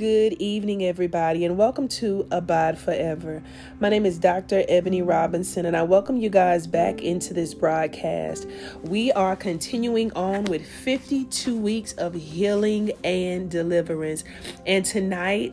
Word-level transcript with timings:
good 0.00 0.32
evening, 0.38 0.82
everybody, 0.82 1.44
and 1.44 1.58
welcome 1.58 1.86
to 1.86 2.26
Abide 2.30 2.78
Forever. 2.78 3.42
My 3.80 3.90
name 3.90 4.06
is 4.06 4.18
Dr. 4.18 4.64
Ebony 4.66 5.02
Robinson, 5.02 5.66
and 5.66 5.76
I 5.76 5.82
welcome 5.82 6.16
you 6.16 6.30
guys 6.30 6.66
back 6.66 7.02
into 7.02 7.34
this 7.34 7.52
broadcast. 7.52 8.48
We 8.82 9.12
are 9.12 9.36
continuing 9.36 10.10
on 10.14 10.44
with 10.44 10.66
52 10.66 11.54
weeks 11.54 11.92
of 11.92 12.14
healing 12.14 12.92
and 13.04 13.50
deliverance, 13.50 14.24
and 14.64 14.86
tonight, 14.86 15.52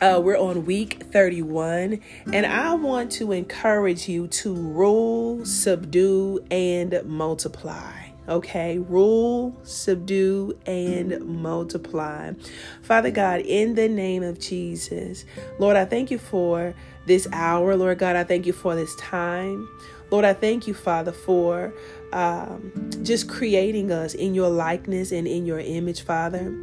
uh, 0.00 0.20
we're 0.20 0.36
on 0.36 0.66
week 0.66 1.04
31, 1.12 2.00
and 2.32 2.44
I 2.44 2.74
want 2.74 3.12
to 3.12 3.30
encourage 3.30 4.08
you 4.08 4.26
to 4.26 4.54
rule, 4.54 5.46
subdue, 5.46 6.44
and 6.50 7.00
multiply. 7.04 8.11
Okay, 8.32 8.78
rule, 8.78 9.54
subdue, 9.62 10.58
and 10.64 11.20
multiply. 11.20 12.32
Father 12.80 13.10
God, 13.10 13.40
in 13.40 13.74
the 13.74 13.90
name 13.90 14.22
of 14.22 14.40
Jesus, 14.40 15.26
Lord, 15.58 15.76
I 15.76 15.84
thank 15.84 16.10
you 16.10 16.16
for 16.16 16.74
this 17.04 17.28
hour. 17.30 17.76
Lord 17.76 17.98
God, 17.98 18.16
I 18.16 18.24
thank 18.24 18.46
you 18.46 18.54
for 18.54 18.74
this 18.74 18.96
time. 18.96 19.68
Lord, 20.10 20.24
I 20.24 20.32
thank 20.32 20.66
you, 20.66 20.72
Father, 20.72 21.12
for 21.12 21.74
um, 22.14 22.72
just 23.02 23.28
creating 23.28 23.92
us 23.92 24.14
in 24.14 24.34
your 24.34 24.48
likeness 24.48 25.12
and 25.12 25.28
in 25.28 25.44
your 25.44 25.60
image, 25.60 26.00
Father. 26.00 26.58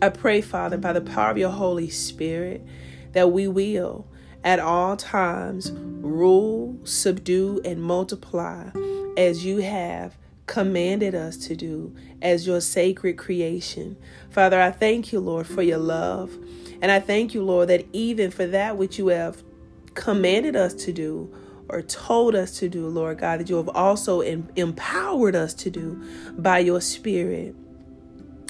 I 0.00 0.10
pray, 0.10 0.40
Father, 0.40 0.78
by 0.78 0.92
the 0.92 1.00
power 1.00 1.32
of 1.32 1.38
your 1.38 1.50
Holy 1.50 1.90
Spirit, 1.90 2.64
that 3.14 3.32
we 3.32 3.48
will 3.48 4.06
at 4.44 4.60
all 4.60 4.96
times 4.96 5.72
rule, 5.72 6.78
subdue, 6.84 7.60
and 7.64 7.82
multiply 7.82 8.70
as 9.16 9.44
you 9.44 9.56
have 9.56 10.14
commanded 10.48 11.14
us 11.14 11.36
to 11.36 11.54
do 11.54 11.94
as 12.20 12.46
your 12.46 12.60
sacred 12.60 13.16
creation. 13.16 13.96
Father, 14.30 14.60
I 14.60 14.72
thank 14.72 15.12
you, 15.12 15.20
Lord, 15.20 15.46
for 15.46 15.62
your 15.62 15.78
love. 15.78 16.32
And 16.82 16.90
I 16.90 16.98
thank 16.98 17.34
you, 17.34 17.44
Lord, 17.44 17.68
that 17.68 17.86
even 17.92 18.32
for 18.32 18.46
that 18.46 18.76
which 18.76 18.98
you 18.98 19.08
have 19.08 19.44
commanded 19.94 20.56
us 20.56 20.74
to 20.74 20.92
do 20.92 21.32
or 21.68 21.82
told 21.82 22.34
us 22.34 22.58
to 22.58 22.68
do, 22.68 22.88
Lord 22.88 23.18
God, 23.18 23.40
that 23.40 23.50
you 23.50 23.56
have 23.56 23.68
also 23.68 24.22
em- 24.22 24.48
empowered 24.56 25.36
us 25.36 25.54
to 25.54 25.70
do 25.70 26.02
by 26.38 26.58
your 26.60 26.80
Spirit. 26.80 27.54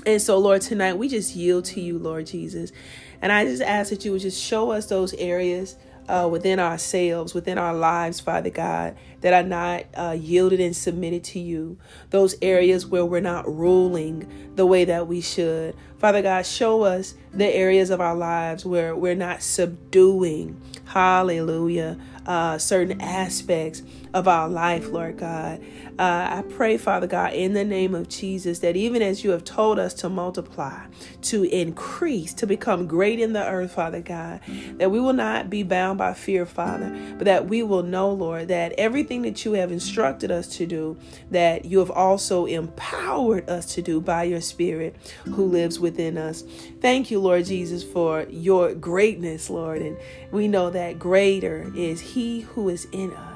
And 0.07 0.23
so, 0.23 0.39
Lord, 0.39 0.63
tonight 0.63 0.95
we 0.95 1.09
just 1.09 1.35
yield 1.35 1.65
to 1.67 1.81
you, 1.81 1.99
Lord 1.99 2.27
Jesus. 2.27 2.73
And 3.21 3.33
I 3.33 3.45
just 3.45 3.63
ask 3.63 3.91
that 3.91 4.05
you 4.05 4.13
would 4.13 4.21
just 4.21 4.43
show 4.43 4.71
us 4.71 4.87
those 4.87 5.13
areas 5.15 5.77
uh, 6.09 6.29
within 6.31 6.59
ourselves, 6.59 7.35
within 7.35 7.59
our 7.59 7.75
lives, 7.75 8.21
Father 8.21 8.51
God, 8.51 8.97
that 9.21 9.33
are 9.35 9.47
not 9.47 9.85
uh, 9.95 10.17
yielded 10.19 10.61
and 10.61 10.75
submitted 10.75 11.25
to 11.25 11.39
you. 11.39 11.79
Those 12.11 12.37
areas 12.41 12.87
where 12.87 13.05
we're 13.05 13.21
not 13.21 13.47
ruling 13.47 14.53
the 14.55 14.67
way 14.67 14.85
that 14.85 15.07
we 15.07 15.21
should. 15.21 15.75
Father 15.99 16.23
God, 16.23 16.47
show 16.47 16.83
us 16.83 17.15
the 17.33 17.47
areas 17.47 17.91
of 17.91 18.01
our 18.01 18.15
lives 18.15 18.65
where 18.65 18.95
we're 18.95 19.15
not 19.15 19.43
subduing, 19.43 20.61
hallelujah, 20.87 21.99
uh, 22.27 22.59
certain 22.59 23.01
aspects 23.01 23.83
of 24.19 24.27
our 24.27 24.49
life, 24.49 24.89
Lord 24.89 25.17
God. 25.17 25.63
Uh, 25.97 26.41
I 26.41 26.45
pray, 26.51 26.77
Father 26.77 27.07
God, 27.07 27.35
in 27.35 27.55
the 27.55 27.65
name 27.65 27.95
of 27.95 28.09
Jesus, 28.09 28.59
that 28.59 28.77
even 28.77 29.01
as 29.01 29.23
you 29.23 29.31
have 29.31 29.45
told 29.45 29.79
us 29.79 29.95
to 29.95 30.09
multiply, 30.09 30.87
to 31.23 31.45
increase, 31.45 32.35
to 32.35 32.47
become 32.47 32.89
great 32.89 33.21
in 33.21 33.33
the 33.33 33.47
earth, 33.47 33.73
Father 33.73 34.01
God, 34.01 34.41
that 34.79 34.91
we 34.91 34.99
will 34.99 35.13
not 35.13 35.49
be 35.49 35.63
bound 35.63 35.99
by 35.99 36.15
fear, 36.15 36.47
Father, 36.47 36.91
but 37.17 37.27
that 37.27 37.47
we 37.47 37.63
will 37.63 37.85
know, 37.85 38.11
Lord, 38.11 38.49
that 38.49 38.73
everything 38.73 39.23
that 39.23 39.45
you 39.45 39.53
have 39.53 39.71
instructed 39.71 40.33
us 40.33 40.49
to 40.57 40.67
do, 40.67 40.97
that 41.31 41.65
you 41.65 41.79
have 41.79 41.91
also 41.91 42.47
empowered 42.47 43.49
us 43.49 43.73
to 43.75 43.83
do 43.83 44.01
by 44.01 44.25
your 44.25 44.41
Spirit 44.41 44.97
who 45.27 45.45
lives 45.45 45.79
within 45.79 46.19
us. 46.19 46.43
Thank 46.81 47.13
you, 47.13 47.21
Lord 47.21 47.45
Jesus, 47.45 47.85
for 47.85 48.27
your 48.31 48.75
greatness, 48.75 49.49
Lord. 49.49 49.81
And 49.81 49.97
we 50.33 50.49
know 50.49 50.71
that 50.71 50.99
greater 50.99 51.71
is 51.77 52.01
He 52.01 52.41
who 52.41 52.69
is 52.69 52.87
in 52.91 53.13
us 53.13 53.28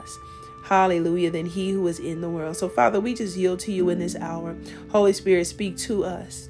hallelujah, 0.63 1.31
than 1.31 1.47
he 1.47 1.71
who 1.71 1.87
is 1.87 1.99
in 1.99 2.21
the 2.21 2.31
world. 2.31 2.57
So, 2.57 2.69
Father, 2.69 3.01
we 3.01 3.15
just 3.15 3.37
yield 3.37 3.61
to 3.61 3.73
you 3.73 3.89
in 3.91 3.99
this 3.99 4.17
hour. 4.17 4.57
Holy 4.91 5.13
Spirit, 5.13 5.47
speak 5.47 5.77
to 5.79 6.05
us 6.05 6.49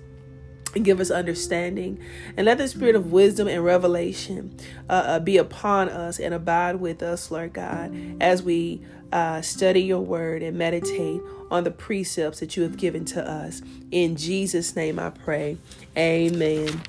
and 0.74 0.84
give 0.84 1.00
us 1.00 1.10
understanding. 1.10 1.98
And 2.36 2.46
let 2.46 2.58
the 2.58 2.68
spirit 2.68 2.94
of 2.94 3.12
wisdom 3.12 3.48
and 3.48 3.64
revelation 3.64 4.56
uh, 4.88 4.92
uh, 4.92 5.18
be 5.20 5.36
upon 5.36 5.88
us 5.88 6.18
and 6.18 6.34
abide 6.34 6.76
with 6.76 7.02
us, 7.02 7.30
Lord 7.30 7.52
God, 7.52 7.94
as 8.20 8.42
we 8.42 8.82
uh, 9.12 9.42
study 9.42 9.82
your 9.82 10.00
word 10.00 10.42
and 10.42 10.56
meditate 10.56 11.20
on 11.50 11.64
the 11.64 11.70
precepts 11.70 12.40
that 12.40 12.56
you 12.56 12.62
have 12.62 12.76
given 12.76 13.04
to 13.04 13.28
us. 13.28 13.60
In 13.90 14.16
Jesus' 14.16 14.74
name 14.74 14.98
I 14.98 15.10
pray. 15.10 15.58
Amen. 15.96 16.80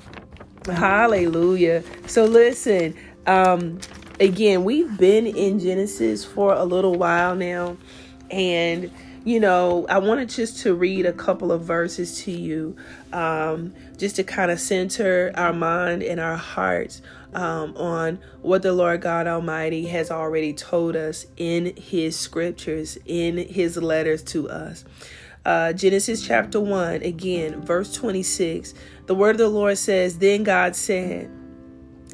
Hallelujah. 0.66 1.84
So, 2.06 2.24
listen, 2.24 2.96
um, 3.26 3.80
again, 4.20 4.64
we've 4.64 4.96
been 4.98 5.26
in 5.26 5.58
Genesis 5.58 6.24
for 6.24 6.52
a 6.52 6.64
little 6.64 6.94
while 6.94 7.34
now, 7.34 7.76
and 8.30 8.90
you 9.24 9.40
know, 9.40 9.86
I 9.88 9.98
wanted 9.98 10.28
just 10.28 10.58
to 10.60 10.74
read 10.74 11.06
a 11.06 11.12
couple 11.12 11.50
of 11.50 11.62
verses 11.62 12.22
to 12.24 12.30
you, 12.30 12.76
um, 13.12 13.74
just 13.96 14.16
to 14.16 14.24
kind 14.24 14.50
of 14.50 14.60
center 14.60 15.32
our 15.34 15.52
mind 15.52 16.02
and 16.02 16.20
our 16.20 16.36
hearts 16.36 17.00
um, 17.32 17.74
on 17.76 18.18
what 18.42 18.62
the 18.62 18.74
Lord 18.74 19.00
God 19.00 19.26
Almighty 19.26 19.86
has 19.86 20.10
already 20.10 20.52
told 20.52 20.94
us 20.94 21.26
in 21.38 21.74
His 21.76 22.18
scriptures, 22.18 22.98
in 23.06 23.38
His 23.38 23.78
letters 23.78 24.22
to 24.24 24.50
us. 24.50 24.84
Uh, 25.46 25.72
Genesis 25.72 26.26
chapter 26.26 26.60
1, 26.60 27.02
again, 27.02 27.62
verse 27.62 27.94
26. 27.94 28.74
The 29.06 29.14
word 29.14 29.32
of 29.32 29.38
the 29.38 29.48
Lord 29.48 29.78
says, 29.78 30.18
Then 30.18 30.42
God 30.42 30.76
said, 30.76 31.30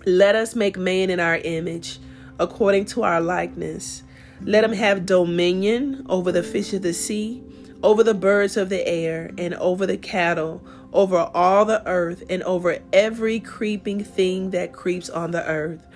let 0.06 0.34
us 0.34 0.54
make 0.54 0.76
man 0.78 1.10
in 1.10 1.20
our 1.20 1.36
image, 1.36 1.98
according 2.38 2.86
to 2.86 3.02
our 3.02 3.20
likeness. 3.20 4.02
Let 4.42 4.64
him 4.64 4.72
have 4.72 5.04
dominion 5.04 6.06
over 6.08 6.32
the 6.32 6.42
fish 6.42 6.72
of 6.72 6.82
the 6.82 6.94
sea, 6.94 7.42
over 7.82 8.02
the 8.02 8.14
birds 8.14 8.56
of 8.56 8.68
the 8.70 8.86
air, 8.86 9.32
and 9.36 9.54
over 9.54 9.86
the 9.86 9.98
cattle, 9.98 10.62
over 10.92 11.18
all 11.34 11.64
the 11.64 11.86
earth, 11.86 12.22
and 12.30 12.42
over 12.44 12.78
every 12.92 13.40
creeping 13.40 14.02
thing 14.02 14.50
that 14.50 14.72
creeps 14.72 15.10
on 15.10 15.30
the 15.30 15.46
earth. 15.46 15.86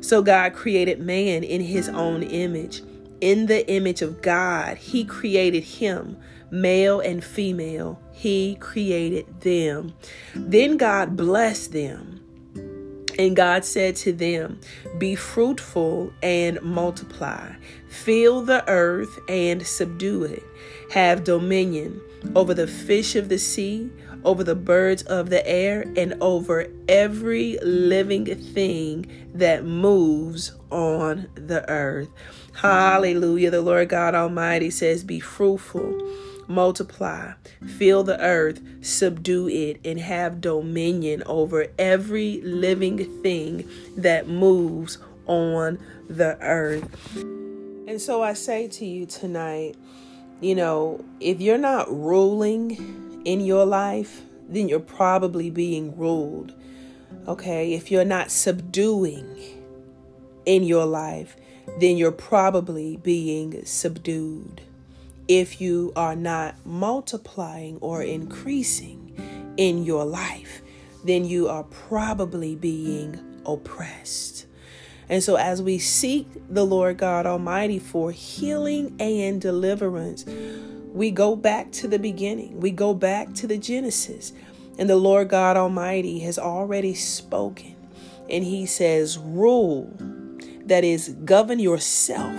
So 0.00 0.22
God 0.22 0.54
created 0.54 1.00
man 1.00 1.44
in 1.44 1.60
his 1.60 1.88
own 1.88 2.22
image. 2.22 2.82
In 3.20 3.46
the 3.46 3.68
image 3.70 4.02
of 4.02 4.20
God, 4.20 4.76
he 4.76 5.04
created 5.04 5.62
him, 5.62 6.16
male 6.50 7.00
and 7.00 7.24
female. 7.24 8.00
He 8.12 8.56
created 8.56 9.40
them. 9.40 9.94
Then 10.34 10.76
God 10.76 11.16
blessed 11.16 11.72
them. 11.72 12.13
And 13.18 13.36
God 13.36 13.64
said 13.64 13.96
to 13.96 14.12
them, 14.12 14.60
Be 14.98 15.14
fruitful 15.14 16.12
and 16.22 16.60
multiply, 16.62 17.52
fill 17.88 18.42
the 18.42 18.68
earth 18.68 19.18
and 19.28 19.66
subdue 19.66 20.24
it, 20.24 20.42
have 20.90 21.24
dominion 21.24 22.00
over 22.34 22.54
the 22.54 22.66
fish 22.66 23.16
of 23.16 23.28
the 23.28 23.38
sea, 23.38 23.90
over 24.24 24.42
the 24.42 24.54
birds 24.54 25.02
of 25.02 25.30
the 25.30 25.46
air, 25.46 25.82
and 25.96 26.14
over 26.20 26.66
every 26.88 27.58
living 27.62 28.24
thing 28.26 29.06
that 29.34 29.64
moves 29.64 30.52
on 30.70 31.28
the 31.34 31.68
earth. 31.70 32.08
Hallelujah. 32.54 33.50
The 33.50 33.60
Lord 33.60 33.88
God 33.88 34.14
Almighty 34.14 34.70
says, 34.70 35.04
Be 35.04 35.20
fruitful 35.20 36.00
multiply, 36.48 37.32
fill 37.78 38.02
the 38.02 38.20
earth, 38.20 38.60
subdue 38.80 39.48
it, 39.48 39.80
and 39.84 40.00
have 40.00 40.40
dominion 40.40 41.22
over 41.26 41.66
every 41.78 42.40
living 42.42 43.22
thing 43.22 43.68
that 43.96 44.28
moves 44.28 44.98
on 45.26 45.78
the 46.08 46.36
earth. 46.40 46.88
And 47.86 48.00
so 48.00 48.22
I 48.22 48.32
say 48.32 48.68
to 48.68 48.84
you 48.84 49.06
tonight, 49.06 49.76
you 50.40 50.54
know, 50.54 51.04
if 51.20 51.40
you're 51.40 51.58
not 51.58 51.90
ruling 51.90 53.22
in 53.24 53.40
your 53.40 53.64
life, 53.64 54.22
then 54.48 54.68
you're 54.68 54.80
probably 54.80 55.50
being 55.50 55.96
ruled. 55.96 56.54
Okay? 57.26 57.74
If 57.74 57.90
you're 57.90 58.04
not 58.04 58.30
subduing 58.30 59.26
in 60.44 60.64
your 60.64 60.86
life, 60.86 61.36
then 61.80 61.96
you're 61.96 62.12
probably 62.12 62.96
being 62.96 63.64
subdued 63.64 64.60
if 65.28 65.60
you 65.60 65.92
are 65.96 66.16
not 66.16 66.54
multiplying 66.66 67.78
or 67.78 68.02
increasing 68.02 69.54
in 69.56 69.84
your 69.84 70.04
life, 70.04 70.62
then 71.04 71.24
you 71.24 71.48
are 71.48 71.64
probably 71.64 72.54
being 72.54 73.18
oppressed. 73.46 74.46
And 75.08 75.22
so, 75.22 75.36
as 75.36 75.60
we 75.60 75.78
seek 75.78 76.26
the 76.48 76.64
Lord 76.64 76.96
God 76.96 77.26
Almighty 77.26 77.78
for 77.78 78.10
healing 78.10 78.96
and 78.98 79.40
deliverance, 79.40 80.24
we 80.92 81.10
go 81.10 81.36
back 81.36 81.72
to 81.72 81.88
the 81.88 81.98
beginning, 81.98 82.60
we 82.60 82.70
go 82.70 82.94
back 82.94 83.34
to 83.34 83.46
the 83.46 83.58
Genesis. 83.58 84.32
And 84.76 84.90
the 84.90 84.96
Lord 84.96 85.28
God 85.28 85.56
Almighty 85.56 86.18
has 86.20 86.38
already 86.38 86.94
spoken. 86.94 87.76
And 88.28 88.42
He 88.42 88.66
says, 88.66 89.18
Rule, 89.18 89.92
that 90.64 90.82
is, 90.84 91.10
govern 91.24 91.60
yourself 91.60 92.34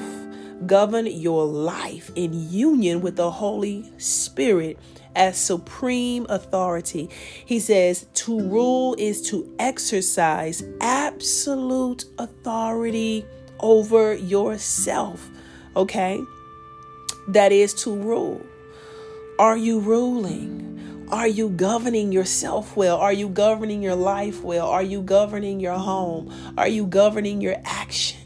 govern 0.66 1.06
your 1.06 1.46
life 1.46 2.12
in 2.16 2.50
union 2.50 3.02
with 3.02 3.16
the 3.16 3.32
Holy 3.32 3.92
Spirit 3.98 4.78
as 5.16 5.38
supreme 5.38 6.26
authority. 6.30 7.10
He 7.46 7.60
says 7.60 8.06
to 8.14 8.40
rule 8.42 8.96
is 8.98 9.22
to 9.30 9.54
exercise 9.60 10.64
absolute 10.82 12.06
authority 12.18 13.26
over 13.60 14.14
yourself. 14.14 15.30
Okay? 15.76 16.22
That 17.30 17.52
is 17.52 17.74
to 17.76 17.96
rule. 17.96 18.42
Are 19.40 19.58
you 19.58 19.80
ruling? 19.80 21.08
Are 21.12 21.28
you 21.28 21.50
governing 21.50 22.12
yourself 22.12 22.76
well? 22.76 22.98
Are 22.98 23.14
you 23.14 23.30
governing 23.30 23.84
your 23.84 23.96
life 23.96 24.42
well? 24.42 24.68
Are 24.68 24.84
you 24.84 25.02
governing 25.02 25.60
your 25.60 25.78
home? 25.78 26.34
Are 26.58 26.68
you 26.68 26.88
governing 26.88 27.42
your 27.42 27.56
actions? 27.64 28.25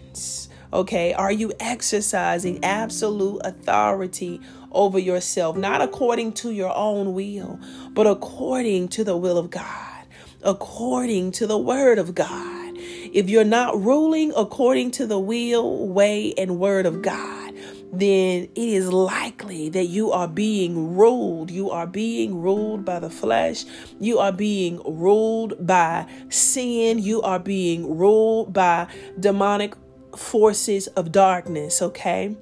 Okay. 0.71 1.13
Are 1.13 1.31
you 1.31 1.51
exercising 1.59 2.63
absolute 2.63 3.41
authority 3.43 4.39
over 4.71 4.99
yourself, 4.99 5.57
not 5.57 5.81
according 5.81 6.33
to 6.33 6.51
your 6.51 6.75
own 6.75 7.13
will, 7.13 7.59
but 7.93 8.05
according 8.05 8.89
to 8.89 9.03
the 9.03 9.17
will 9.17 9.37
of 9.37 9.49
God, 9.49 10.05
according 10.43 11.31
to 11.33 11.47
the 11.47 11.57
word 11.57 11.97
of 11.97 12.13
God? 12.13 12.77
If 13.11 13.29
you're 13.29 13.43
not 13.43 13.81
ruling 13.81 14.31
according 14.37 14.91
to 14.91 15.07
the 15.07 15.19
will, 15.19 15.87
way, 15.87 16.33
and 16.37 16.59
word 16.59 16.85
of 16.85 17.01
God, 17.01 17.55
then 17.91 18.43
it 18.43 18.51
is 18.55 18.93
likely 18.93 19.69
that 19.69 19.85
you 19.85 20.11
are 20.11 20.27
being 20.27 20.95
ruled. 20.95 21.49
You 21.49 21.71
are 21.71 21.87
being 21.87 22.39
ruled 22.39 22.85
by 22.85 22.99
the 22.99 23.09
flesh. 23.09 23.65
You 23.99 24.19
are 24.19 24.31
being 24.31 24.79
ruled 24.85 25.65
by 25.65 26.05
sin. 26.29 26.99
You 26.99 27.23
are 27.23 27.39
being 27.39 27.97
ruled 27.97 28.53
by 28.53 28.87
demonic 29.19 29.73
forces 30.19 30.87
of 30.87 31.11
darkness, 31.11 31.81
okay? 31.81 32.35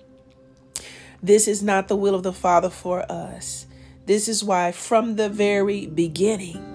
This 1.22 1.48
is 1.48 1.64
not 1.64 1.88
the 1.88 1.96
will 1.96 2.16
of 2.16 2.24
the 2.24 2.34
Father 2.34 2.70
for 2.70 3.10
us. 3.12 3.68
This 4.06 4.28
is 4.28 4.44
why, 4.44 4.72
from 4.72 5.16
the 5.16 5.30
very 5.30 5.86
beginning, 5.88 6.74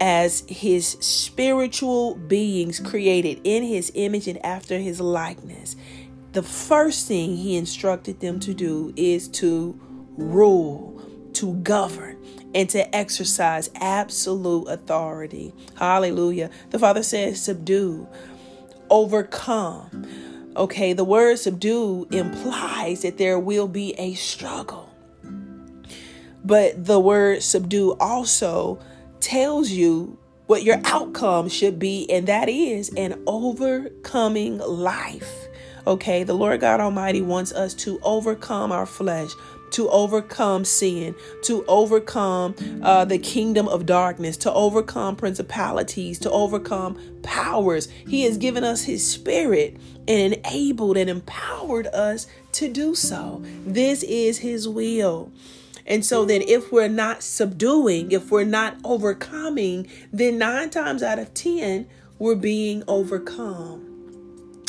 as 0.00 0.44
his 0.48 0.88
spiritual 1.00 2.16
beings 2.16 2.80
created 2.80 3.40
in 3.44 3.62
his 3.62 3.92
image 3.94 4.26
and 4.26 4.44
after 4.44 4.78
his 4.78 5.00
likeness, 5.00 5.76
the 6.32 6.42
first 6.42 7.06
thing 7.06 7.36
he 7.36 7.56
instructed 7.56 8.20
them 8.20 8.40
to 8.40 8.52
do 8.52 8.92
is 8.96 9.28
to 9.28 9.78
rule, 10.16 11.00
to 11.34 11.54
govern, 11.56 12.16
and 12.54 12.68
to 12.70 12.94
exercise 12.94 13.70
absolute 13.76 14.64
authority. 14.68 15.52
Hallelujah. 15.76 16.50
The 16.70 16.78
Father 16.78 17.02
says, 17.02 17.40
subdue, 17.40 18.06
overcome. 18.94 20.06
Okay, 20.56 20.92
the 20.92 21.02
word 21.02 21.40
subdue 21.40 22.06
implies 22.12 23.02
that 23.02 23.18
there 23.18 23.40
will 23.40 23.66
be 23.66 23.92
a 23.98 24.14
struggle. 24.14 24.88
But 26.44 26.84
the 26.84 27.00
word 27.00 27.42
subdue 27.42 27.96
also 27.98 28.78
tells 29.18 29.70
you 29.70 30.16
what 30.46 30.62
your 30.62 30.80
outcome 30.84 31.48
should 31.48 31.80
be, 31.80 32.08
and 32.08 32.28
that 32.28 32.48
is 32.48 32.90
an 32.90 33.20
overcoming 33.26 34.58
life. 34.58 35.48
Okay, 35.88 36.22
the 36.22 36.34
Lord 36.34 36.60
God 36.60 36.78
Almighty 36.78 37.20
wants 37.20 37.52
us 37.52 37.74
to 37.74 37.98
overcome 38.04 38.70
our 38.70 38.86
flesh, 38.86 39.30
to 39.74 39.90
overcome 39.90 40.64
sin, 40.64 41.16
to 41.42 41.64
overcome 41.66 42.54
uh, 42.80 43.04
the 43.04 43.18
kingdom 43.18 43.66
of 43.66 43.86
darkness, 43.86 44.36
to 44.36 44.52
overcome 44.52 45.16
principalities, 45.16 46.16
to 46.20 46.30
overcome 46.30 46.96
powers. 47.24 47.88
He 48.06 48.22
has 48.22 48.38
given 48.38 48.62
us 48.62 48.84
His 48.84 49.04
Spirit 49.04 49.76
and 50.06 50.34
enabled 50.34 50.96
and 50.96 51.10
empowered 51.10 51.88
us 51.88 52.28
to 52.52 52.72
do 52.72 52.94
so. 52.94 53.42
This 53.66 54.04
is 54.04 54.38
His 54.38 54.68
will. 54.68 55.32
And 55.86 56.04
so 56.04 56.24
then, 56.24 56.42
if 56.42 56.70
we're 56.70 56.88
not 56.88 57.24
subduing, 57.24 58.12
if 58.12 58.30
we're 58.30 58.44
not 58.44 58.76
overcoming, 58.84 59.88
then 60.12 60.38
nine 60.38 60.70
times 60.70 61.02
out 61.02 61.18
of 61.18 61.34
10, 61.34 61.88
we're 62.20 62.36
being 62.36 62.84
overcome. 62.86 63.90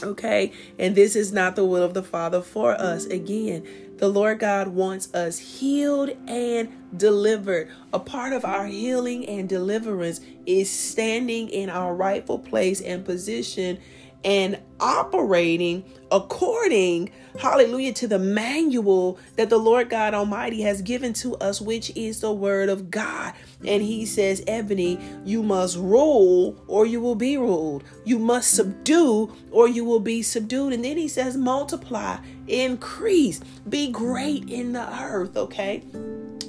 Okay, 0.04 0.52
and 0.78 0.96
this 0.96 1.16
is 1.16 1.32
not 1.32 1.56
the 1.56 1.64
will 1.64 1.84
of 1.84 1.94
the 1.94 2.04
Father 2.04 2.42
for 2.42 2.74
us. 2.74 3.06
Again, 3.06 3.66
the 3.98 4.10
Lord 4.10 4.40
God 4.40 4.70
wants 4.70 5.14
us 5.14 5.38
healed 5.38 6.10
and 6.28 6.70
delivered. 6.96 7.70
A 7.94 8.00
part 8.00 8.34
of 8.34 8.44
our 8.44 8.66
healing 8.66 9.26
and 9.28 9.48
deliverance 9.48 10.20
is 10.46 10.70
standing 10.70 11.50
in 11.50 11.70
our 11.70 11.96
rightful 11.96 12.40
place 12.40 12.82
and 12.82 13.06
position 13.06 13.78
and 14.26 14.60
operating 14.80 15.86
according, 16.12 17.12
hallelujah, 17.40 17.94
to 17.94 18.08
the 18.08 18.20
manual 18.20 19.20
that 19.36 19.50
the 19.50 19.58
Lord 19.58 19.90
God 19.90 20.14
Almighty 20.14 20.62
has 20.62 20.82
given 20.82 21.14
to 21.14 21.36
us, 21.38 21.62
which 21.62 21.96
is 21.96 22.22
the 22.22 22.34
Word 22.34 22.68
of 22.70 22.90
God. 22.90 23.34
And 23.66 23.84
He 23.84 24.06
says, 24.06 24.44
Ebony, 24.48 25.00
you 25.24 25.44
must 25.44 25.78
rule 25.78 26.62
or 26.68 26.86
you 26.86 27.00
will 27.00 27.16
be 27.16 27.38
ruled. 27.38 27.84
You 28.04 28.18
must 28.18 28.52
subdue 28.52 29.32
or 29.52 29.68
you 29.68 29.86
will 29.86 30.00
be 30.00 30.24
subdued. 30.24 30.74
And 30.74 30.84
then 30.84 30.98
He 30.98 31.08
says, 31.08 31.38
multiply, 31.38 32.18
increase, 32.48 33.40
be 33.70 33.92
great 33.92 34.50
in 34.50 34.74
the 34.74 35.02
earth, 35.02 35.38
okay? 35.38 35.84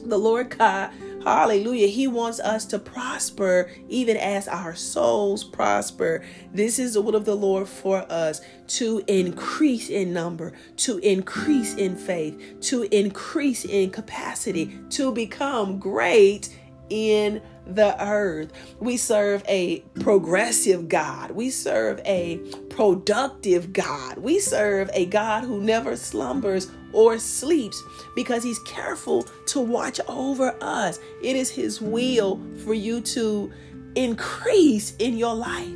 The 0.07 0.19
Lord 0.19 0.57
God 0.57 0.93
Hallelujah. 1.27 1.89
He 1.89 2.07
wants 2.07 2.39
us 2.39 2.65
to 2.67 2.79
prosper 2.79 3.69
even 3.89 4.17
as 4.17 4.47
our 4.47 4.77
souls 4.77 5.43
prosper. 5.43 6.25
This 6.55 6.79
is 6.79 6.95
the 6.95 7.03
will 7.03 7.17
of 7.17 7.25
the 7.25 7.35
Lord 7.35 7.69
for 7.69 8.07
us 8.09 8.43
to 8.69 9.03
increase 9.09 9.91
in 9.91 10.13
number, 10.13 10.53
to 10.77 10.99
increase 10.99 11.75
in 11.75 11.97
faith, 11.97 12.61
to 12.61 12.85
increase 12.97 13.65
in 13.65 13.91
capacity, 13.91 14.79
to 14.91 15.11
become 15.11 15.81
great 15.81 16.57
in 16.91 17.43
the 17.67 17.97
earth. 18.03 18.53
We 18.81 18.97
serve 18.97 19.43
a 19.49 19.81
progressive 20.01 20.89
God. 20.89 21.33
We 21.33 21.51
serve 21.51 22.01
a 22.05 22.39
productive 22.71 23.73
God. 23.73 24.19
We 24.19 24.39
serve 24.39 24.91
a 24.95 25.07
God 25.07 25.45
who 25.45 25.61
never 25.61 25.97
slumbers 25.97 26.71
or 26.93 27.19
sleeps 27.19 27.83
because 28.15 28.43
he's 28.43 28.59
careful 28.61 29.25
to 29.47 29.61
watch 29.61 30.01
over 30.09 30.57
us. 30.61 30.99
It 31.23 31.37
is 31.37 31.51
his 31.51 31.81
will 31.81 32.41
for 32.65 32.75
you 32.75 33.01
to 33.03 33.53
increase 33.95 34.95
in 34.97 35.17
your 35.17 35.35
life. 35.35 35.69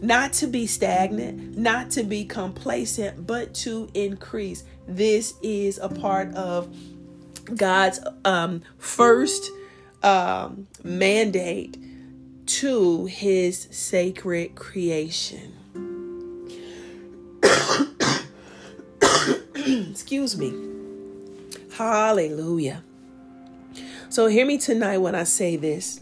Not 0.00 0.32
to 0.34 0.46
be 0.46 0.66
stagnant, 0.66 1.58
not 1.58 1.90
to 1.92 2.04
be 2.04 2.24
complacent, 2.24 3.26
but 3.26 3.52
to 3.54 3.90
increase. 3.94 4.62
This 4.86 5.34
is 5.42 5.78
a 5.78 5.88
part 5.88 6.32
of 6.34 6.72
God's 7.56 8.00
um, 8.24 8.62
first 8.78 9.50
um, 10.02 10.66
mandate 10.82 11.76
to 12.46 13.06
his 13.06 13.68
sacred 13.70 14.54
creation. 14.54 15.54
Excuse 19.90 20.38
me. 20.38 20.54
Hallelujah. 21.76 22.82
So, 24.08 24.26
hear 24.26 24.46
me 24.46 24.58
tonight 24.58 24.98
when 24.98 25.14
I 25.14 25.24
say 25.24 25.56
this. 25.56 26.00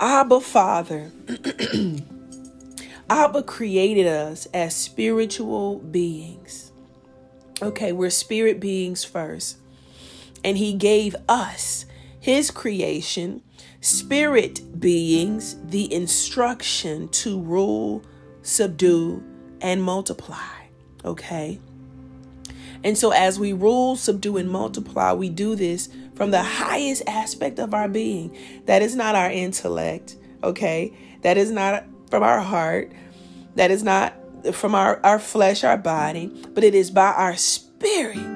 Abba 0.00 0.40
Father, 0.40 1.12
Abba 3.08 3.44
created 3.44 4.08
us 4.08 4.46
as 4.46 4.74
spiritual 4.74 5.78
beings. 5.78 6.72
Okay, 7.62 7.92
we're 7.92 8.10
spirit 8.10 8.58
beings 8.58 9.04
first. 9.04 9.58
And 10.42 10.58
He 10.58 10.72
gave 10.72 11.14
us 11.28 11.86
his 12.22 12.52
creation, 12.52 13.42
spirit 13.80 14.78
beings, 14.78 15.56
the 15.64 15.92
instruction 15.92 17.08
to 17.08 17.40
rule, 17.40 18.04
subdue, 18.42 19.20
and 19.60 19.82
multiply. 19.82 20.36
Okay? 21.04 21.58
And 22.84 22.96
so, 22.96 23.10
as 23.10 23.40
we 23.40 23.52
rule, 23.52 23.96
subdue, 23.96 24.36
and 24.36 24.48
multiply, 24.48 25.12
we 25.12 25.30
do 25.30 25.56
this 25.56 25.88
from 26.14 26.30
the 26.30 26.42
highest 26.42 27.02
aspect 27.08 27.58
of 27.58 27.74
our 27.74 27.88
being. 27.88 28.36
That 28.66 28.82
is 28.82 28.94
not 28.94 29.16
our 29.16 29.30
intellect, 29.30 30.14
okay? 30.44 30.96
That 31.22 31.36
is 31.36 31.50
not 31.50 31.84
from 32.08 32.22
our 32.22 32.40
heart. 32.40 32.92
That 33.56 33.72
is 33.72 33.82
not 33.82 34.14
from 34.52 34.76
our, 34.76 35.00
our 35.04 35.18
flesh, 35.18 35.64
our 35.64 35.76
body, 35.76 36.26
but 36.54 36.62
it 36.62 36.76
is 36.76 36.92
by 36.92 37.12
our 37.12 37.36
spirit 37.36 38.31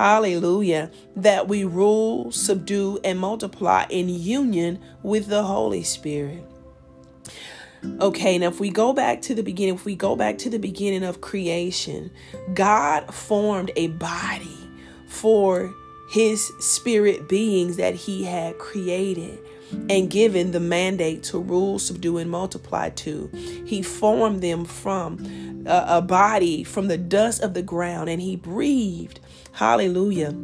hallelujah, 0.00 0.90
that 1.14 1.46
we 1.46 1.62
rule, 1.62 2.32
subdue, 2.32 2.98
and 3.04 3.18
multiply 3.18 3.84
in 3.90 4.08
union 4.08 4.78
with 5.02 5.26
the 5.26 5.42
Holy 5.42 5.82
Spirit. 5.82 6.42
Okay, 8.00 8.38
now 8.38 8.48
if 8.48 8.60
we 8.60 8.70
go 8.70 8.94
back 8.94 9.20
to 9.20 9.34
the 9.34 9.42
beginning, 9.42 9.74
if 9.74 9.84
we 9.84 9.94
go 9.94 10.16
back 10.16 10.38
to 10.38 10.48
the 10.48 10.58
beginning 10.58 11.02
of 11.02 11.20
creation, 11.20 12.10
God 12.54 13.12
formed 13.12 13.72
a 13.76 13.88
body 13.88 14.56
for 15.06 15.74
his 16.10 16.50
spirit 16.60 17.28
beings 17.28 17.76
that 17.76 17.94
he 17.94 18.24
had 18.24 18.56
created 18.56 19.38
and 19.90 20.10
given 20.10 20.52
the 20.52 20.60
mandate 20.60 21.22
to 21.24 21.38
rule, 21.38 21.78
subdue, 21.78 22.16
and 22.16 22.30
multiply 22.30 22.88
to. 22.88 23.30
He 23.66 23.82
formed 23.82 24.40
them 24.40 24.64
from 24.64 25.62
a, 25.66 25.84
a 25.88 26.02
body, 26.02 26.64
from 26.64 26.88
the 26.88 26.98
dust 26.98 27.42
of 27.42 27.52
the 27.52 27.62
ground, 27.62 28.08
and 28.08 28.20
he 28.20 28.34
breathed, 28.34 29.20
hallelujah, 29.52 30.34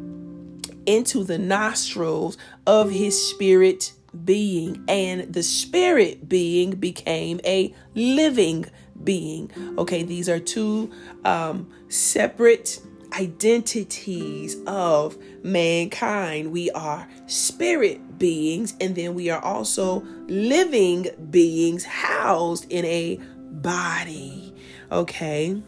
into 0.87 1.25
the 1.25 1.39
nostrils 1.39 2.39
of 2.67 2.91
his 2.91 3.21
spirit 3.31 3.93
being, 4.25 4.85
and 4.89 5.33
the 5.33 5.43
spirit 5.43 6.29
being 6.29 6.71
became 6.73 7.41
a 7.45 7.75
living 7.95 8.67
being. 9.05 9.51
Okay, 9.79 10.03
these 10.03 10.29
are 10.29 10.39
two 10.39 10.91
um, 11.25 11.71
separate 11.89 12.81
identities 13.13 14.57
of 14.67 15.17
mankind. 15.43 16.53
We 16.53 16.71
are 16.73 17.09
spirit 17.27 18.19
beings, 18.19 18.75
and 18.81 18.95
then 18.95 19.15
we 19.15 19.31
are 19.31 19.43
also 19.43 20.01
living 20.29 21.09
beings 21.31 21.85
housed 21.85 22.71
in 22.71 22.85
a 22.85 23.19
body. 23.51 24.55
Okay, 24.93 25.63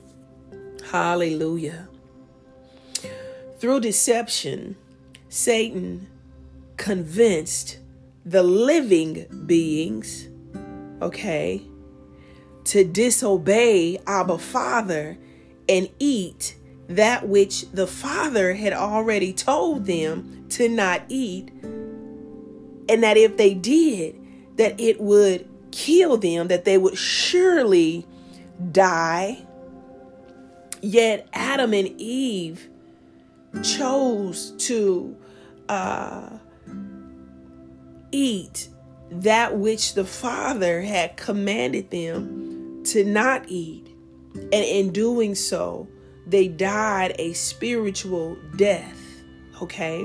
hallelujah. 0.91 1.88
Through 3.59 3.81
deception, 3.81 4.77
Satan 5.29 6.09
convinced 6.77 7.79
the 8.25 8.43
living 8.45 9.27
beings, 9.47 10.29
okay, 11.03 11.63
to 12.65 12.85
disobey 12.85 13.99
Abba 14.07 14.39
Father 14.39 15.19
and 15.69 15.89
eat 15.99 16.57
that 16.89 17.29
which 17.29 17.69
the 17.73 17.87
Father 17.87 18.55
had 18.55 18.73
already 18.73 19.33
told 19.33 19.87
them 19.87 20.47
to 20.51 20.69
not 20.69 21.03
eat, 21.09 21.51
and 22.89 23.03
that 23.03 23.17
if 23.17 23.37
they 23.37 23.55
did, 23.55 24.15
that 24.57 24.79
it 24.79 25.01
would 25.01 25.49
kill 25.73 26.17
them, 26.17 26.47
that 26.47 26.65
they 26.65 26.79
would 26.79 26.97
surely 26.97 28.07
die. 28.71 29.45
Yet 30.81 31.29
Adam 31.33 31.75
and 31.75 31.89
Eve 32.01 32.69
chose 33.63 34.53
to 34.59 35.17
uh, 35.69 36.31
eat 38.13 38.69
that 39.11 39.57
which 39.57 39.95
the 39.95 40.05
Father 40.05 40.83
had 40.83 41.17
commanded 41.17 41.91
them 41.91 42.83
to 42.85 43.05
not 43.05 43.45
eat. 43.49 43.87
And 44.35 44.53
in 44.53 44.93
doing 44.93 45.35
so, 45.35 45.89
they 46.27 46.49
died 46.49 47.15
a 47.19 47.33
spiritual 47.33 48.37
death. 48.57 49.01
Okay? 49.63 50.05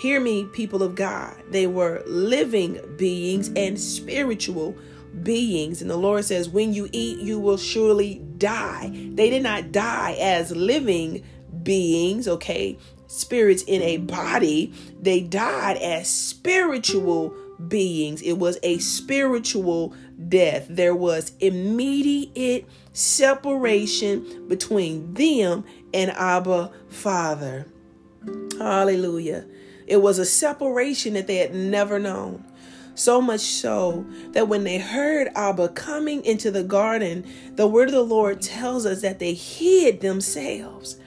Hear 0.00 0.20
me, 0.20 0.46
people 0.46 0.82
of 0.82 0.94
God. 0.94 1.36
They 1.50 1.66
were 1.66 2.02
living 2.06 2.80
beings 2.96 3.50
and 3.54 3.78
spiritual 3.78 4.74
beings. 5.22 5.82
And 5.82 5.90
the 5.90 5.96
Lord 5.96 6.24
says, 6.24 6.48
When 6.48 6.72
you 6.72 6.88
eat, 6.92 7.18
you 7.18 7.38
will 7.38 7.58
surely 7.58 8.22
die. 8.38 8.90
They 9.14 9.28
did 9.28 9.42
not 9.42 9.72
die 9.72 10.16
as 10.18 10.56
living 10.56 11.22
beings, 11.62 12.28
okay? 12.28 12.78
Spirits 13.06 13.62
in 13.62 13.82
a 13.82 13.98
body. 13.98 14.72
They 15.00 15.20
died 15.20 15.76
as 15.78 16.08
spiritual 16.08 17.34
beings. 17.68 18.22
It 18.22 18.34
was 18.34 18.58
a 18.62 18.78
spiritual 18.78 19.94
death. 20.28 20.66
There 20.68 20.94
was 20.94 21.32
immediate 21.40 22.66
separation 22.92 24.48
between 24.48 25.14
them 25.14 25.64
and 25.92 26.10
Abba 26.12 26.72
Father. 26.88 27.66
Hallelujah. 28.58 29.46
It 29.86 30.02
was 30.02 30.18
a 30.18 30.24
separation 30.26 31.14
that 31.14 31.26
they 31.26 31.36
had 31.36 31.54
never 31.54 31.98
known. 31.98 32.44
So 32.94 33.20
much 33.20 33.40
so 33.40 34.04
that 34.32 34.48
when 34.48 34.64
they 34.64 34.78
heard 34.78 35.28
Abba 35.34 35.70
coming 35.70 36.24
into 36.24 36.50
the 36.50 36.62
garden, 36.62 37.26
the 37.54 37.66
word 37.66 37.88
of 37.88 37.94
the 37.94 38.02
Lord 38.02 38.42
tells 38.42 38.84
us 38.84 39.00
that 39.00 39.18
they 39.18 39.32
hid 39.32 40.00
themselves. 40.00 40.98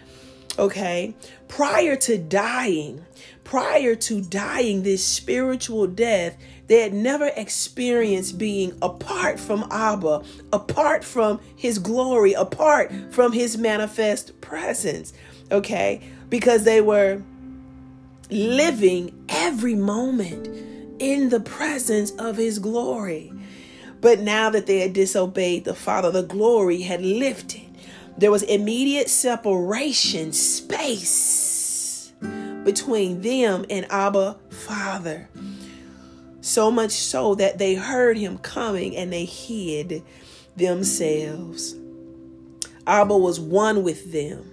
Okay? 0.58 1.16
Prior 1.48 1.96
to 1.96 2.18
dying, 2.18 3.06
prior 3.44 3.96
to 3.96 4.22
dying 4.22 4.84
this 4.84 5.06
spiritual 5.06 5.88
death, 5.88 6.38
they 6.68 6.82
had 6.82 6.94
never 6.94 7.32
experienced 7.36 8.38
being 8.38 8.78
apart 8.82 9.40
from 9.40 9.68
Abba, 9.72 10.24
apart 10.52 11.04
from 11.04 11.40
his 11.56 11.80
glory, 11.80 12.34
apart 12.34 12.92
from 13.12 13.32
his 13.34 13.58
manifest 13.58 14.40
presence. 14.42 15.14
Okay? 15.52 16.02
Because 16.30 16.64
they 16.64 16.82
were 16.82 17.22
living 18.30 19.26
every 19.30 19.76
moment 19.76 20.48
in 21.00 21.30
the 21.30 21.40
presence 21.40 22.12
of 22.12 22.38
his 22.38 22.60
glory. 22.60 23.34
But 24.02 24.20
now 24.20 24.50
that 24.50 24.66
they 24.66 24.80
had 24.80 24.94
disobeyed 24.94 25.66
the 25.66 25.74
Father, 25.74 26.12
the 26.12 26.24
glory 26.24 26.82
had 26.82 27.02
lifted. 27.02 27.63
There 28.18 28.32
was 28.32 28.44
immediate 28.44 29.10
separation, 29.10 30.34
space 30.34 32.14
between 32.64 33.22
them 33.22 33.66
and 33.70 33.86
Abba 33.92 34.38
Father. 34.50 35.30
So 36.42 36.70
much 36.70 36.92
so 36.92 37.36
that 37.36 37.58
they 37.58 37.76
heard 37.76 38.18
him 38.18 38.38
coming 38.38 38.96
and 38.96 39.12
they 39.12 39.26
hid 39.26 40.04
themselves. 40.56 41.76
Abba 42.86 43.18
was 43.18 43.40
one 43.40 43.84
with 43.84 44.12
them. 44.12 44.50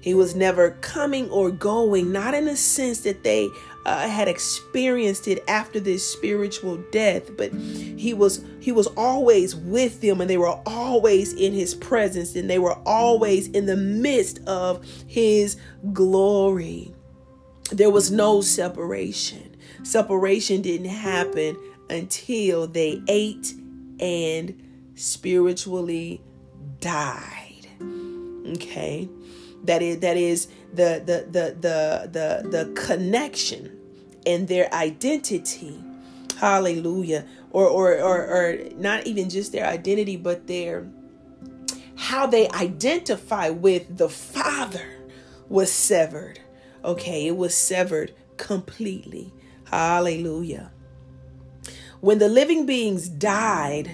He 0.00 0.12
was 0.12 0.34
never 0.34 0.72
coming 0.82 1.30
or 1.30 1.50
going, 1.50 2.12
not 2.12 2.34
in 2.34 2.44
the 2.44 2.56
sense 2.56 3.00
that 3.00 3.24
they 3.24 3.48
uh, 3.86 4.08
had 4.08 4.28
experienced 4.28 5.28
it 5.28 5.44
after 5.48 5.78
this 5.78 6.08
spiritual 6.10 6.78
death, 6.90 7.36
but 7.36 7.52
he 7.52 8.14
was 8.14 8.44
he 8.60 8.72
was 8.72 8.86
always 8.88 9.54
with 9.54 10.00
them, 10.00 10.20
and 10.20 10.30
they 10.30 10.38
were 10.38 10.58
always 10.66 11.32
in 11.34 11.52
his 11.52 11.74
presence, 11.74 12.34
and 12.34 12.48
they 12.48 12.58
were 12.58 12.78
always 12.86 13.48
in 13.48 13.66
the 13.66 13.76
midst 13.76 14.40
of 14.46 14.84
his 15.06 15.56
glory. 15.92 16.94
There 17.70 17.90
was 17.90 18.10
no 18.10 18.40
separation. 18.40 19.56
Separation 19.82 20.62
didn't 20.62 20.88
happen 20.88 21.56
until 21.90 22.66
they 22.66 23.02
ate 23.08 23.52
and 24.00 24.60
spiritually 24.94 26.22
died. 26.80 27.66
Okay? 28.46 29.08
That 29.64 29.82
is 29.82 30.00
that 30.00 30.16
is 30.16 30.48
the 30.72 31.02
the 31.04 31.26
the 31.30 31.56
the 31.60 32.08
the, 32.10 32.48
the 32.48 32.72
connection 32.80 33.78
and 34.26 34.48
their 34.48 34.72
identity. 34.72 35.82
Hallelujah. 36.38 37.26
Or, 37.50 37.66
or 37.66 38.00
or 38.00 38.26
or 38.26 38.58
not 38.76 39.06
even 39.06 39.30
just 39.30 39.52
their 39.52 39.66
identity, 39.66 40.16
but 40.16 40.46
their 40.46 40.86
how 41.96 42.26
they 42.26 42.48
identify 42.50 43.48
with 43.48 43.96
the 43.96 44.08
Father 44.08 44.86
was 45.48 45.70
severed. 45.70 46.40
Okay, 46.84 47.26
it 47.28 47.36
was 47.36 47.54
severed 47.54 48.12
completely. 48.36 49.32
Hallelujah. 49.64 50.70
When 52.00 52.18
the 52.18 52.28
living 52.28 52.66
beings 52.66 53.08
died, 53.08 53.90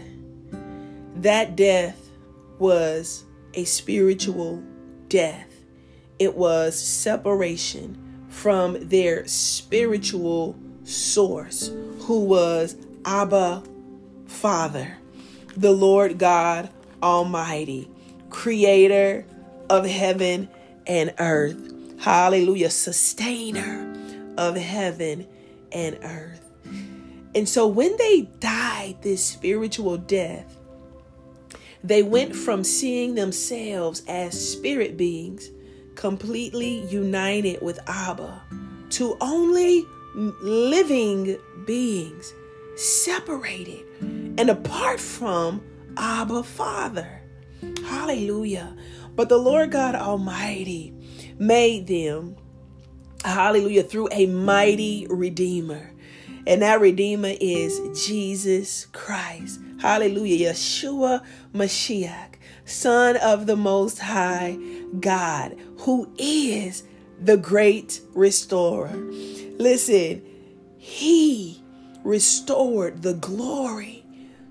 that 1.16 1.54
death 1.54 2.10
was 2.58 3.24
a 3.54 3.64
spiritual 3.64 4.62
death. 5.08 5.50
It 6.20 6.36
was 6.36 6.78
separation 6.78 7.98
from 8.28 8.88
their 8.88 9.26
spiritual 9.26 10.54
source, 10.84 11.72
who 12.00 12.24
was 12.24 12.76
Abba 13.06 13.62
Father, 14.26 14.98
the 15.56 15.72
Lord 15.72 16.18
God 16.18 16.68
Almighty, 17.02 17.88
creator 18.28 19.24
of 19.70 19.86
heaven 19.86 20.50
and 20.86 21.14
earth. 21.18 21.72
Hallelujah, 21.98 22.70
sustainer 22.70 23.90
of 24.36 24.56
heaven 24.56 25.26
and 25.72 25.98
earth. 26.02 26.50
And 27.34 27.48
so 27.48 27.66
when 27.66 27.96
they 27.96 28.28
died 28.40 28.96
this 29.00 29.24
spiritual 29.24 29.96
death, 29.96 30.58
they 31.82 32.02
went 32.02 32.36
from 32.36 32.62
seeing 32.62 33.14
themselves 33.14 34.02
as 34.06 34.52
spirit 34.52 34.98
beings, 34.98 35.48
completely 36.00 36.80
united 36.87 37.61
with 37.61 37.78
Abba, 37.87 38.42
to 38.88 39.19
only 39.21 39.85
living 40.14 41.37
beings, 41.66 42.33
separated 42.75 43.85
and 44.00 44.49
apart 44.49 44.99
from 44.99 45.62
Abba 45.99 46.42
Father. 46.42 47.21
Hallelujah. 47.85 48.75
But 49.14 49.28
the 49.28 49.37
Lord 49.37 49.73
God 49.73 49.95
Almighty 49.95 50.95
made 51.38 51.87
them 51.87 52.37
Hallelujah. 53.23 53.83
Through 53.83 54.09
a 54.12 54.25
mighty 54.26 55.07
Redeemer. 55.11 55.92
And 56.47 56.62
that 56.62 56.80
Redeemer 56.80 57.35
is 57.38 58.07
Jesus 58.07 58.87
Christ. 58.87 59.61
Hallelujah. 59.78 60.52
Yeshua 60.52 61.23
Mashiach, 61.52 62.29
Son 62.70 63.16
of 63.16 63.46
the 63.46 63.56
Most 63.56 63.98
High 63.98 64.56
God, 65.00 65.56
who 65.78 66.10
is 66.18 66.84
the 67.20 67.36
great 67.36 68.00
restorer. 68.14 68.94
Listen, 69.58 70.22
he 70.78 71.62
restored 72.04 73.02
the 73.02 73.14
glory 73.14 74.04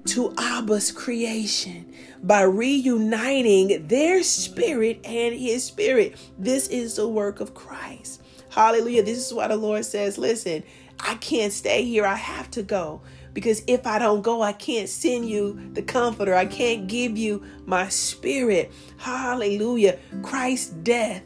to 0.06 0.34
Abba's 0.38 0.92
creation 0.92 1.94
by 2.22 2.42
reuniting 2.42 3.88
their 3.88 4.22
spirit 4.24 5.00
and 5.06 5.36
his 5.36 5.64
spirit. 5.64 6.16
This 6.38 6.68
is 6.68 6.96
the 6.96 7.08
work 7.08 7.40
of 7.40 7.54
Christ. 7.54 8.22
Hallelujah. 8.50 9.04
This 9.04 9.26
is 9.26 9.34
why 9.34 9.48
the 9.48 9.56
Lord 9.56 9.86
says, 9.86 10.18
Listen, 10.18 10.64
I 11.00 11.16
can't 11.16 11.54
stay 11.54 11.86
here. 11.86 12.06
I 12.06 12.16
have 12.16 12.52
to 12.52 12.64
go. 12.64 13.02
Because 13.34 13.64
if 13.68 13.86
I 13.86 14.00
don't 14.00 14.22
go, 14.22 14.42
I 14.42 14.54
can't 14.54 14.90
send 14.90 15.30
you 15.30 15.72
the 15.74 15.82
comforter. 15.82 16.36
I 16.36 16.46
can't 16.46 16.88
give 16.88 17.18
you 17.18 17.44
my 17.66 17.90
spirit. 17.90 18.72
Hallelujah. 18.98 20.00
Christ's 20.24 20.70
death 20.70 21.24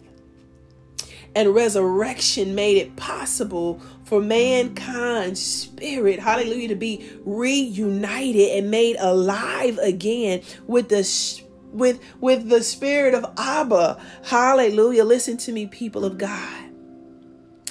and 1.35 1.55
resurrection 1.55 2.55
made 2.55 2.77
it 2.77 2.95
possible 2.95 3.81
for 4.03 4.21
mankind's 4.21 5.41
spirit, 5.41 6.19
hallelujah, 6.19 6.67
to 6.67 6.75
be 6.75 7.09
reunited 7.25 8.51
and 8.57 8.69
made 8.69 8.95
alive 8.99 9.77
again 9.79 10.41
with 10.67 10.89
the 10.89 11.41
with 11.71 11.99
with 12.19 12.49
the 12.49 12.61
spirit 12.61 13.13
of 13.15 13.25
Abba. 13.37 13.99
Hallelujah. 14.23 15.03
Listen 15.03 15.37
to 15.37 15.51
me, 15.51 15.65
people 15.65 16.05
of 16.05 16.17
God. 16.17 16.69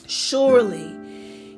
Surely 0.07 0.99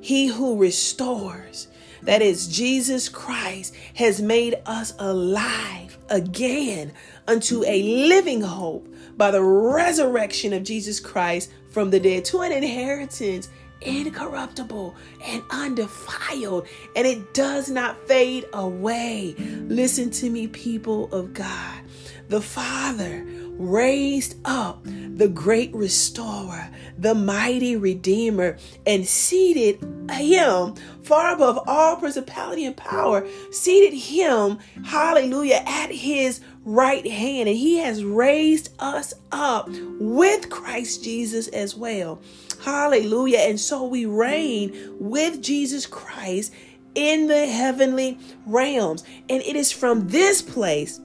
he 0.03 0.27
who 0.27 0.59
restores, 0.59 1.69
that 2.05 2.23
is 2.23 2.49
Jesus 2.49 3.09
Christ, 3.09 3.75
has 3.95 4.21
made 4.21 4.57
us 4.67 4.95
alive 4.99 5.99
again 6.11 6.93
unto 7.27 7.65
a 7.65 7.83
living 7.83 8.41
hope 8.41 8.89
by 9.17 9.31
the 9.31 9.43
resurrection 9.43 10.53
of 10.53 10.63
Jesus 10.65 11.01
Christ 11.01 11.51
from 11.71 11.91
the 11.91 12.01
dead 12.01 12.25
to 12.27 12.41
an 12.41 12.53
inheritance 12.53 13.49
incorruptible 13.81 14.95
and 15.23 15.43
undefiled, 15.51 16.67
and 16.97 17.07
it 17.07 17.35
does 17.35 17.71
not 17.71 18.09
fade 18.09 18.47
away. 18.53 19.35
Listen 19.69 20.11
to 20.11 20.31
me, 20.31 20.47
people 20.47 21.13
of 21.13 21.35
God. 21.35 21.81
The 22.29 22.41
Father 22.41 23.27
raised 23.59 24.37
up 24.45 24.85
the 24.85 25.29
great 25.29 25.75
restorer, 25.75 26.69
the 26.99 27.15
mighty 27.15 27.77
redeemer, 27.77 28.59
and 28.87 29.07
seated 29.07 29.79
him 30.11 30.75
far 31.03 31.35
above 31.35 31.63
all 31.67 31.97
principality 31.97 32.65
and 32.65 32.77
power, 32.77 33.27
seated 33.51 33.97
him, 33.97 34.59
hallelujah, 34.85 35.63
at 35.67 35.91
his 35.91 36.41
right 36.65 37.07
hand. 37.07 37.49
And 37.49 37.57
he 37.57 37.79
has 37.79 38.05
raised 38.05 38.71
us 38.79 39.15
up 39.31 39.69
with 40.01 40.51
Christ 40.51 41.05
Jesus 41.05 41.49
as 41.49 41.75
well. 41.75 42.21
Hallelujah. 42.65 43.39
And 43.39 43.61
so 43.61 43.85
we 43.85 44.07
reign 44.07 44.97
with 44.99 45.43
Jesus 45.43 45.87
Christ 45.87 46.53
in 46.95 47.27
the 47.27 47.47
heavenly 47.47 48.19
realms. 48.47 49.05
And 49.29 49.43
it 49.43 49.57
is 49.57 49.71
from 49.71 50.09
this 50.09 50.41
place 50.43 51.01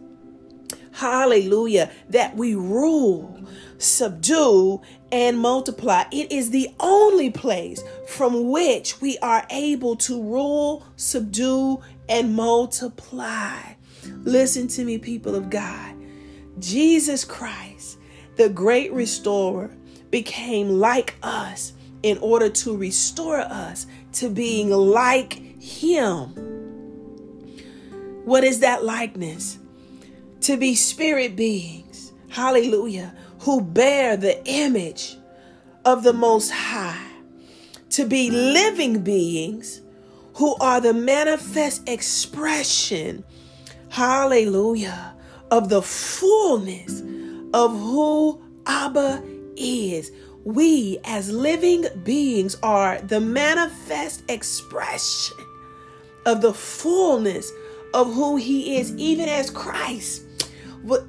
hallelujah, 0.92 1.92
that 2.10 2.36
we 2.36 2.56
rule, 2.56 3.44
subdue, 3.78 4.82
and 5.12 5.40
multiply. 5.40 6.04
It 6.12 6.32
is 6.32 6.50
the 6.52 6.70
only 6.80 7.30
place 7.30 7.84
from 8.08 8.50
which 8.50 9.02
we 9.02 9.18
are 9.20 9.46
able 9.50 9.96
to 9.98 10.22
rule, 10.22 10.86
subdue, 10.96 11.82
and 12.08 12.36
multiply. 12.36 13.58
Listen 14.24 14.68
to 14.70 14.84
me, 14.84 14.98
people 14.98 15.36
of 15.36 15.50
God. 15.50 15.96
Jesus 16.60 17.24
Christ, 17.24 18.00
the 18.36 18.50
great 18.50 18.92
restorer, 18.92 19.72
became 20.12 20.70
like 20.70 21.16
us 21.24 21.74
in 22.04 22.18
order 22.20 22.50
to 22.50 22.76
restore 22.76 23.40
us 23.40 23.88
to 24.14 24.30
being 24.30 24.70
like 24.70 25.34
Him. 25.62 26.30
What 28.26 28.44
is 28.44 28.60
that 28.60 28.84
likeness? 28.84 29.60
To 30.42 30.58
be 30.58 30.76
spirit 30.76 31.36
beings, 31.36 32.14
hallelujah, 32.30 33.14
who 33.40 33.62
bear 33.62 34.18
the 34.18 34.44
image 34.46 35.18
of 35.86 36.04
the 36.04 36.14
Most 36.14 36.52
High, 36.52 37.06
to 37.92 38.06
be 38.06 38.30
living 38.32 39.02
beings 39.02 39.82
who 40.36 40.56
are 40.62 40.80
the 40.80 40.94
manifest 40.94 41.88
expression, 41.88 43.24
hallelujah, 43.90 45.14
of 45.52 45.70
the 45.70 45.82
fullness 45.82 47.02
of 47.54 47.72
who 47.72 48.42
Abba 48.66 49.24
is. 49.58 50.12
We, 50.46 51.00
as 51.04 51.30
living 51.30 51.86
beings, 52.04 52.56
are 52.64 53.02
the 53.02 53.20
manifest 53.20 54.24
expression 54.30 55.38
of 56.26 56.42
the 56.42 56.54
fullness 56.54 57.52
of 57.94 58.14
who 58.14 58.38
He 58.38 58.78
is, 58.78 58.96
even 58.96 59.28
as 59.28 59.50
Christ 59.50 60.24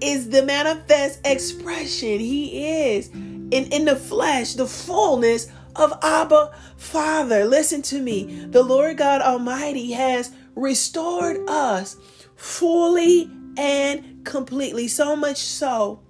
is 0.00 0.30
the 0.30 0.42
manifest 0.42 1.20
expression. 1.24 2.20
He 2.20 2.88
is 2.92 3.08
in, 3.08 3.50
in 3.50 3.84
the 3.84 3.96
flesh, 3.96 4.54
the 4.54 4.66
fullness 4.66 5.50
of 5.76 5.92
Abba 6.02 6.52
Father. 6.76 7.44
Listen 7.44 7.82
to 7.82 8.00
me. 8.00 8.46
The 8.46 8.62
Lord 8.62 8.96
God 8.96 9.20
Almighty 9.22 9.92
has 9.92 10.32
restored 10.54 11.48
us 11.48 11.96
fully 12.36 13.30
and 13.56 14.24
completely. 14.24 14.88
So 14.88 15.16
much 15.16 15.38
so 15.38 16.00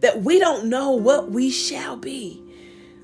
that 0.00 0.22
we 0.22 0.38
don't 0.38 0.66
know 0.66 0.92
what 0.92 1.30
we 1.30 1.50
shall 1.50 1.96
be. 1.96 2.42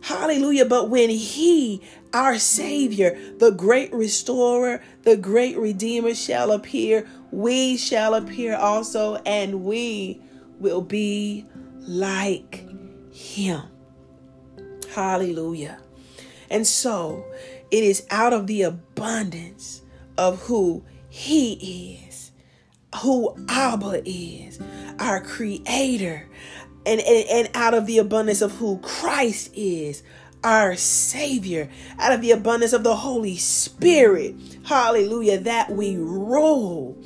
Hallelujah. 0.02 0.64
But 0.64 0.90
when 0.90 1.10
He, 1.10 1.82
our 2.12 2.38
Savior, 2.38 3.18
the 3.38 3.50
great 3.50 3.92
restorer, 3.92 4.82
the 5.02 5.16
great 5.16 5.56
Redeemer, 5.58 6.14
shall 6.14 6.52
appear, 6.52 7.08
we 7.30 7.76
shall 7.76 8.14
appear 8.14 8.56
also, 8.56 9.16
and 9.26 9.64
we 9.64 10.20
will 10.58 10.80
be 10.80 11.46
like 11.80 12.66
Him. 13.12 13.62
Hallelujah. 14.94 15.78
And 16.50 16.66
so 16.66 17.24
it 17.70 17.84
is 17.84 18.06
out 18.10 18.32
of 18.32 18.46
the 18.46 18.62
abundance 18.62 19.82
of 20.16 20.40
who 20.42 20.84
He 21.08 21.98
is, 22.06 22.32
who 23.02 23.34
Abba 23.48 24.02
is, 24.04 24.58
our 24.98 25.20
Creator, 25.20 26.28
and, 26.86 27.00
and, 27.00 27.28
and 27.28 27.50
out 27.54 27.74
of 27.74 27.86
the 27.86 27.98
abundance 27.98 28.40
of 28.40 28.52
who 28.52 28.78
Christ 28.78 29.50
is, 29.54 30.02
our 30.44 30.76
Savior, 30.76 31.68
out 31.98 32.12
of 32.12 32.20
the 32.20 32.30
abundance 32.30 32.72
of 32.72 32.84
the 32.84 32.96
Holy 32.96 33.36
Spirit, 33.36 34.36
hallelujah, 34.64 35.38
that 35.40 35.70
we 35.70 35.96
rule, 35.96 36.96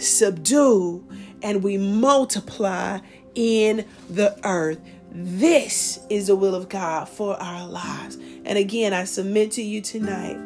subdue, 0.00 1.06
and 1.42 1.62
we 1.62 1.78
multiply 1.78 2.98
in 3.34 3.84
the 4.08 4.38
earth. 4.44 4.80
This 5.12 6.00
is 6.08 6.28
the 6.28 6.36
will 6.36 6.54
of 6.54 6.68
God 6.68 7.08
for 7.08 7.34
our 7.40 7.66
lives. 7.66 8.16
And 8.44 8.58
again, 8.58 8.92
I 8.92 9.04
submit 9.04 9.52
to 9.52 9.62
you 9.62 9.80
tonight. 9.80 10.38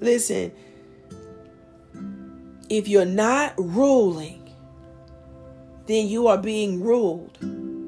Listen, 0.00 0.52
if 2.68 2.88
you're 2.88 3.04
not 3.04 3.54
ruling, 3.58 4.48
then 5.86 6.06
you 6.06 6.28
are 6.28 6.38
being 6.38 6.82
ruled. 6.82 7.36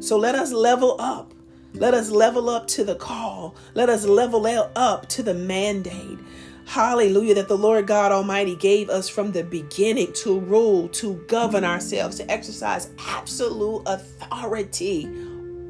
So 0.02 0.16
let 0.18 0.34
us 0.34 0.52
level 0.52 0.96
up. 0.98 1.32
Let 1.74 1.94
us 1.94 2.10
level 2.10 2.50
up 2.50 2.66
to 2.68 2.84
the 2.84 2.96
call. 2.96 3.54
Let 3.74 3.88
us 3.88 4.04
level 4.04 4.46
up 4.76 5.08
to 5.10 5.22
the 5.22 5.34
mandate. 5.34 6.18
Hallelujah, 6.66 7.34
that 7.34 7.48
the 7.48 7.58
Lord 7.58 7.86
God 7.86 8.12
Almighty 8.12 8.56
gave 8.56 8.88
us 8.88 9.08
from 9.08 9.32
the 9.32 9.44
beginning 9.44 10.12
to 10.14 10.40
rule, 10.40 10.88
to 10.90 11.14
govern 11.28 11.64
ourselves, 11.64 12.16
to 12.18 12.30
exercise 12.30 12.90
absolute 12.98 13.82
authority 13.86 15.08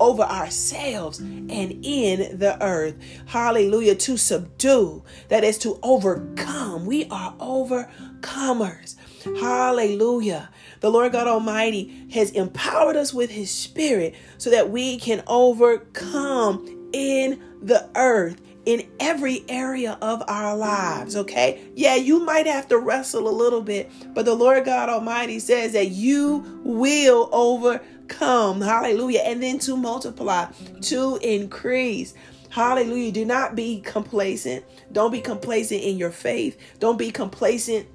over 0.01 0.23
ourselves 0.23 1.21
and 1.21 1.85
in 1.85 2.39
the 2.39 2.57
earth. 2.61 2.97
Hallelujah. 3.27 3.95
To 3.95 4.17
subdue, 4.17 5.05
that 5.29 5.45
is 5.45 5.59
to 5.59 5.79
overcome. 5.83 6.87
We 6.87 7.07
are 7.07 7.35
overcomers. 7.37 8.97
Hallelujah. 9.41 10.51
The 10.81 10.91
Lord 10.91 11.13
God 11.13 11.29
Almighty 11.29 12.09
has 12.13 12.33
empowered 12.33 12.97
us 12.97 13.15
with 13.15 13.31
His 13.31 13.51
Spirit 13.51 14.17
so 14.39 14.51
that 14.51 14.71
we 14.71 14.99
can 14.99 15.23
overcome 15.29 16.91
in 16.93 17.41
the 17.63 17.89
earth 17.95 18.41
in 18.65 18.89
every 19.01 19.45
area 19.49 19.99
of 20.01 20.23
our 20.29 20.57
lives, 20.57 21.17
okay? 21.17 21.61
Yeah, 21.75 21.97
you 21.97 22.25
might 22.25 22.47
have 22.47 22.69
to 22.69 22.79
wrestle 22.79 23.29
a 23.29 23.31
little 23.31 23.63
bit, 23.63 23.91
but 24.15 24.25
the 24.25 24.35
Lord 24.35 24.65
God 24.65 24.89
Almighty 24.89 25.39
says 25.39 25.73
that 25.73 25.89
you 25.89 26.61
will 26.65 27.29
overcome. 27.33 28.61
Hallelujah. 28.61 29.21
And 29.25 29.43
then 29.43 29.59
to 29.61 29.77
multiply, 29.77 30.47
to 30.83 31.19
increase. 31.23 32.15
Hallelujah. 32.51 33.13
Do 33.13 33.25
not 33.25 33.57
be 33.57 33.81
complacent. 33.81 34.65
Don't 34.93 35.11
be 35.11 35.21
complacent 35.21 35.83
in 35.83 35.97
your 35.97 36.11
faith. 36.11 36.59
Don't 36.79 36.99
be 36.99 37.11
complacent 37.11 37.89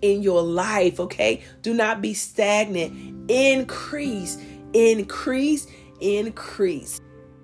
in 0.00 0.22
your 0.22 0.42
life, 0.42 0.98
okay? 1.00 1.42
Do 1.62 1.74
not 1.74 2.00
be 2.00 2.14
stagnant. 2.14 3.30
Increase, 3.30 4.38
increase, 4.72 5.66
increase. 6.00 7.00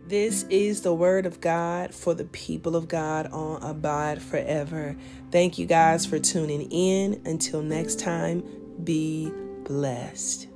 This 0.09 0.45
is 0.51 0.83
the 0.83 0.95
word 0.95 1.27
of 1.27 1.40
God 1.40 1.92
for 1.92 2.14
the 2.14 2.27
people 2.27 2.77
of 2.77 2.87
God 2.87 3.27
on 3.33 3.61
Abide 3.61 4.23
Forever. 4.23 4.95
Thank 5.33 5.59
you 5.59 5.66
guys 5.66 6.07
for 6.07 6.21
tuning 6.21 6.71
in. 6.71 7.21
Until 7.25 7.61
next 7.61 7.99
time, 7.99 8.45
be 8.85 9.33
blessed. 9.64 10.47